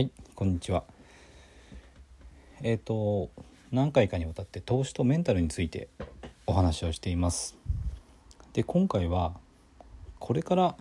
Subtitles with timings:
[0.00, 0.84] はいこんにちは。
[2.62, 3.28] えっ、と
[3.70, 5.88] 何回かにわたって投資とメンタルについて
[6.46, 7.54] お話をしています。
[8.54, 9.34] で今回は
[10.18, 10.74] これから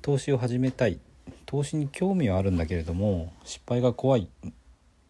[0.00, 0.98] 投資を始めたい。
[1.44, 4.30] 投資に興味はあるんだけれども失敗が怖い。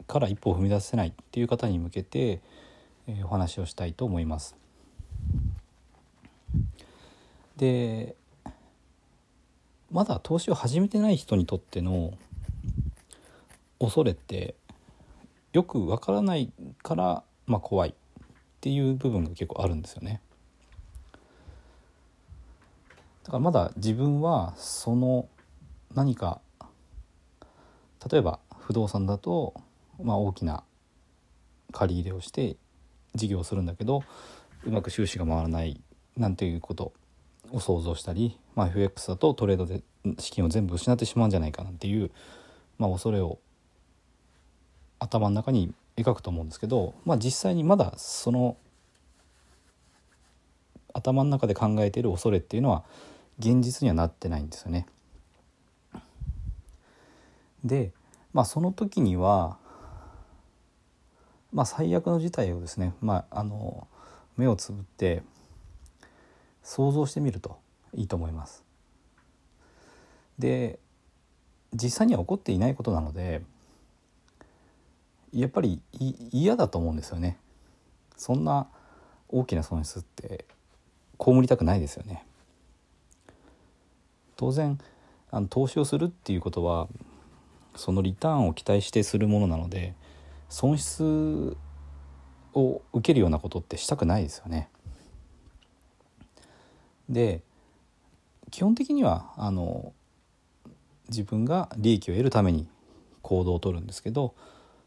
[0.09, 1.11] から一歩を踏み出せない。
[1.11, 2.41] っていう方に向けて、
[3.07, 4.57] えーお話をしたいと思います。
[7.57, 8.17] で
[9.93, 12.15] まだ投資を始めてない人にとっての
[13.79, 14.55] 恐れて
[15.53, 17.93] よくわからないから、まあ、怖いっ
[18.61, 20.21] ていう部分が結構あるんですよね。
[23.25, 25.29] だからまだ自分はその
[25.95, 26.41] 何か
[28.11, 29.55] 例えば不動産だと、
[30.03, 30.63] まあ、大きな
[31.73, 32.57] 借り入れをして
[33.15, 34.03] 事業をするんだけど
[34.65, 35.81] うまく収支が回らない
[36.17, 36.93] なんていうこと
[37.51, 39.83] を想像したり、まあ、FX だとトレードで
[40.19, 42.11] 資金を全部失ってしまうんじゃないかなんていう、
[42.79, 43.39] まあ、恐れを
[44.99, 48.57] 頭の中に描くと思うんですけど、まあ、実際にまだその
[50.93, 52.85] 頭の中で考えている恐れっていうのは
[53.39, 54.87] 現実にはなってないんですよね。
[57.65, 57.93] で、
[58.33, 59.59] まあ、その時には、
[61.53, 63.87] まあ、最悪の事態をですね、まあ、あの
[64.37, 65.23] 目をつぶって
[66.63, 67.59] 想像してみると
[67.95, 68.65] いいと思います。
[70.39, 70.79] で
[71.73, 73.43] 実際には起こっていないことなので
[75.35, 75.81] やっぱり
[76.33, 77.39] 嫌だと思うんですよね。
[78.17, 78.69] そんな
[79.29, 80.45] 大きな損失って
[81.19, 82.25] 被りたくないですよね。
[84.37, 84.79] 当然
[85.31, 86.89] あの投資をするっていうことは
[87.75, 89.95] そのリターンを期待してするものなので
[90.49, 91.57] 損失
[92.53, 94.69] を受けるようなことってしたくないですよね。
[97.09, 97.43] で
[98.51, 99.93] 基本的にはあの
[101.09, 102.69] 自分が利益を得るために
[103.23, 104.35] 行動を取るんですけど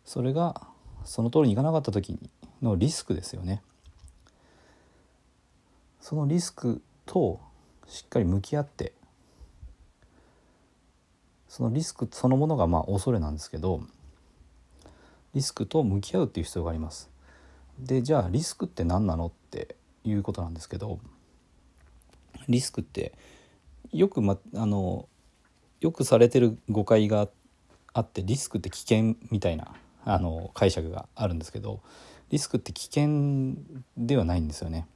[0.08, 0.62] それが
[1.04, 2.18] その通りにいかなかった時
[2.62, 3.62] のリスクですよね。
[6.00, 7.42] そのリスクと
[7.88, 8.94] しっかり向き合って
[11.50, 13.82] そのリスクそのものがまあ恐れなんですけど
[15.36, 17.10] リスクと向き合うっていう必要があります。
[17.78, 19.76] でじゃあリスクって何なのって
[20.06, 21.00] いうことなんですけど
[22.48, 23.12] リスクって
[23.92, 25.10] よく、ま、あの
[25.82, 27.28] よくされてる誤解が
[27.92, 29.76] あってリスクって危険みたいな
[30.10, 31.82] あの解釈があるんですけど
[32.30, 33.56] リスクって危険
[33.98, 34.88] ではないんですよね。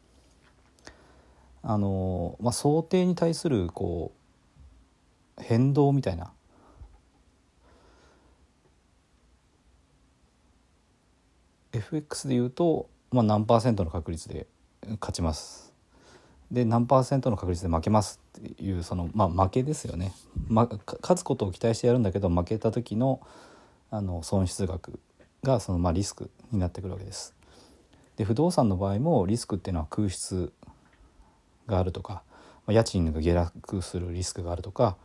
[1.63, 4.13] あのまあ、想定に対するこ
[5.37, 6.31] う変動みたいな。
[11.73, 14.47] FX でいうと、まあ、何パーセントの確率で
[14.99, 15.73] 勝ちます。
[16.51, 20.13] で何パーセントの確率で負けますっていうその、まあ、負けですよね、
[20.49, 20.67] ま、
[21.01, 23.21] 勝つことを期待してやるんだけど負けた時の
[23.91, 24.99] あの損失額
[25.43, 27.35] がその、まあ、リスクになってくるわけです。
[28.15, 30.51] で不動産の場合もリスクっていうのは空室
[31.67, 32.23] があるとか
[32.67, 34.95] 家賃が下落するリスクがあるとか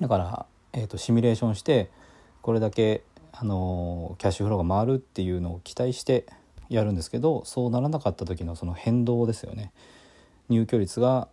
[0.00, 1.90] だから、えー、とシミュレーションして
[2.42, 3.02] これだけ、
[3.32, 6.26] あのキャッシュフローが回るっていうのを期待して
[6.68, 9.72] やるんですけどそうならなかった時のその変動ですよね。
[10.48, 11.28] 入居率が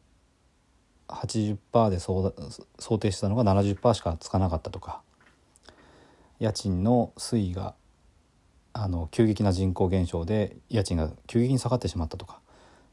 [1.07, 5.01] 80%で想定してたのが70%しかつかなかったとか
[6.39, 7.75] 家賃の推移が
[8.73, 12.39] あの急激な人口減少で家賃が急激に下がってしまったとか、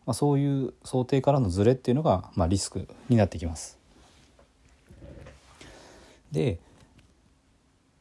[0.07, 3.79] まあ、そういう想定からのズレっていうのが、まあ、リスクになってきます。
[6.33, 6.59] で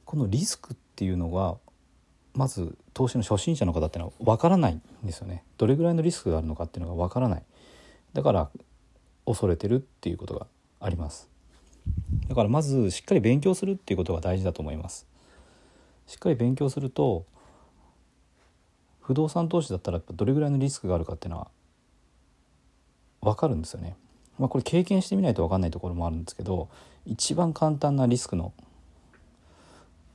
[0.06, 1.58] このリスクっていうのが
[2.34, 5.44] まず投資の初心者の方っていうのは分からないんですよね。
[5.58, 7.44] どれぐらいのリスクがあるのかっていうのが分からない。
[8.14, 8.50] だから
[9.26, 10.48] 恐れてるっていうことが
[10.80, 11.30] あります。
[12.28, 15.06] だからまずしっかり勉強するっていうことが大事だと思います。
[16.08, 17.26] しっかり勉強すると
[19.02, 21.48] 不動産投資だったらどれぐらいのリスクがあるかっていうのは
[23.22, 23.96] 分かるんですよね。
[24.40, 26.70] まあ、これ経験してみないと分かんないところもあるんですけど
[27.06, 28.52] 一番簡単なリスクの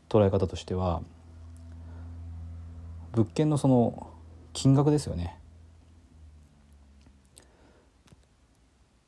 [0.09, 1.03] 捉え方としては
[3.13, 4.09] 物件のその
[4.53, 5.37] 金額ですよね。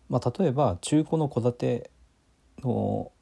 [0.09, 1.91] まあ、例えば中古の戸建て
[2.63, 3.13] の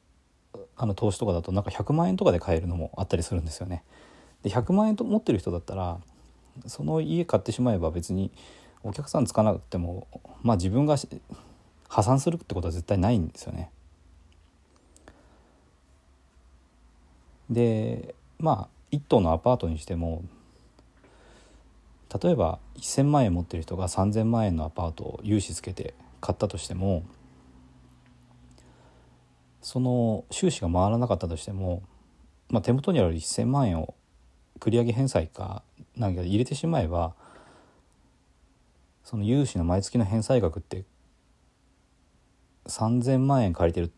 [0.81, 3.83] あの投資とかだとなんか100万円とかで買えるのもあったりするんですよね。
[4.43, 5.99] で100万円と持ってる人だったら
[6.67, 8.31] その家買ってしまえば別に
[8.81, 10.07] お客さんつかなくても
[10.41, 10.95] まあ自分が
[11.89, 13.71] 破産するってことは絶対ないんですよね。
[17.49, 20.23] でまあ一棟のアパートにしても
[22.23, 27.03] 例えば1,000万円持ってる人が3,000万円のアパートを融資つけて買ったとしても
[29.61, 31.83] その収支が回らなかったとしても
[32.49, 33.93] まあ、手元にある1,000万円を
[34.59, 35.63] 繰り上げ返済か
[35.95, 37.13] なんか入れてしまえば
[39.03, 40.83] その融資の毎月の返済額って
[42.67, 43.91] 3,000万円借りてる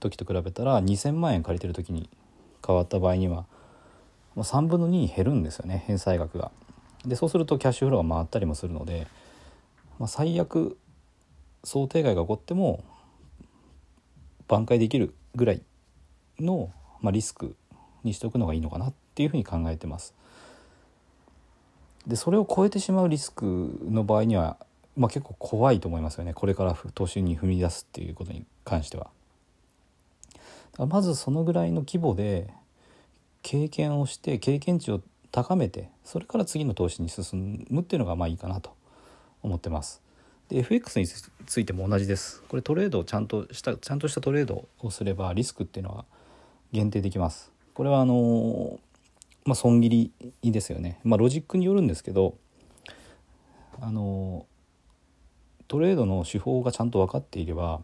[0.00, 2.08] 時と比べたら2,000万円借りてる時に
[2.66, 3.46] 変わった場合には
[4.36, 6.52] 3分の2に減るんですよね返済額が。
[7.04, 9.06] でそうするとキャッシュフローが回ったりもするので、
[9.98, 10.76] まあ、最悪
[11.64, 12.84] 想定外が起こっても
[14.48, 15.62] 挽回できるぐらい
[16.40, 17.54] の、まあ、リスク
[18.02, 20.14] にしておくのがいいのかなっていうふうに考えてます。
[22.06, 24.56] でそれを超えてしまうリスクの場合には、
[24.96, 29.10] まあ、結構怖いと思いますよねこれから投資に踏み出すっていうことに関しては。
[30.78, 32.52] まずそのぐらいの規模で
[33.42, 35.02] 経験をして経験値を
[35.32, 38.74] 高めてそれから次の投資に進むっていうのがまあいいかなと
[39.42, 40.00] 思ってます。
[40.48, 42.42] で FX についても同じです。
[42.48, 46.04] これトレードをちゃんとしたちゃんとしたトレードをすればリスクっていうのは
[46.72, 47.52] 限定できます。
[47.74, 48.80] これはあの
[49.44, 50.12] まあ損切
[50.42, 51.00] りですよね。
[51.04, 52.34] まあロジックによるんですけど
[53.80, 54.46] あの
[55.68, 57.80] トレードの手法がちゃんと分かっていれば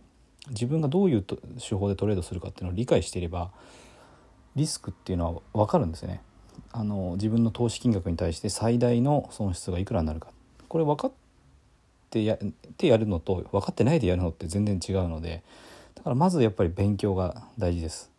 [0.48, 3.50] 自分がどういう手法でトレードするかっていうのを理解していれば
[4.56, 6.22] リスクっていうのは分かるんですよね。
[6.72, 10.28] あの自分の投資金額に対して最大の損失がいくらになるか
[10.68, 11.12] これ分かっ
[12.14, 12.38] ってやっ
[12.76, 15.42] てやるのと分かってないでやるのって全然違うので
[15.96, 18.10] だからまずやっぱり勉強が大事です。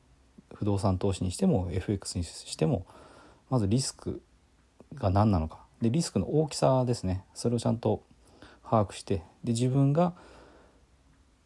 [0.53, 2.85] 不動産投資にしても FX にしても
[3.49, 4.21] まずリスク
[4.95, 5.59] が何なのか。
[5.81, 7.23] でリスクの大きさですね。
[7.33, 8.01] それをちゃんと
[8.63, 10.13] 把握してで自分が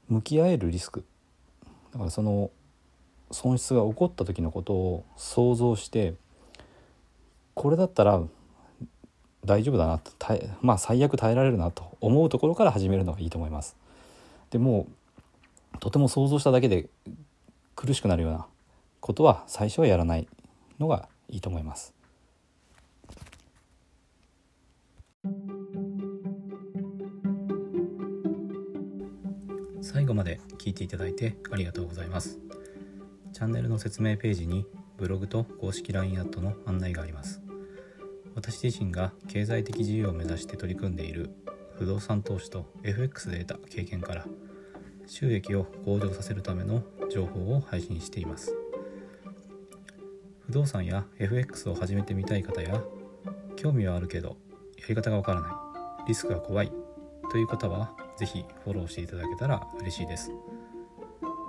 [0.08, 1.06] 向き合えるリスク。
[1.92, 2.52] だからその
[3.32, 6.16] 損失が起こった時のことを想像して
[7.54, 8.22] これだったら
[9.46, 10.12] 大丈夫だなと
[10.62, 13.76] まあ最悪耐えられるなと思うところから始めるのがいいと思います。
[14.52, 14.88] でも
[15.80, 16.90] とても想像しただけで
[17.76, 18.46] 苦しくなるような
[19.00, 20.28] ことは最初はやらない
[20.80, 21.94] のがいいと思います。
[29.82, 32.40] 最後まで聞いていただいてありがとうございます。
[33.34, 34.66] チャンネルの説明ページに
[34.98, 37.42] ブログと公式 LINE アットの案内があります。
[38.40, 41.30] 私自身が経済的自由を目指して取り組んでいる
[41.78, 44.26] 不動産投資と FX で得た経験から
[45.08, 46.82] 収益を向上させるための
[47.12, 48.56] 情報を配信しています。
[50.46, 52.82] 不動産や FX を始めてみたい方や
[53.58, 54.38] 興味はあるけど
[54.78, 55.50] やり方がわからな
[56.06, 56.72] いリスクが怖い
[57.32, 60.32] という方は是非フォローしていただけたら嬉しいです。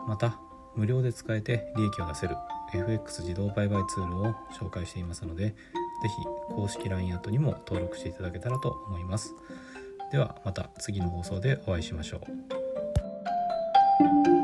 [0.09, 0.41] また
[0.75, 2.35] 無料で使えて利益を出せる
[2.75, 5.55] FX 自動売買ツールを紹介していますので
[6.03, 9.35] 是非公式 LINE アットにも登録していただけたらと思います。
[10.11, 14.40] ではまた次の放送でお会いしましょう。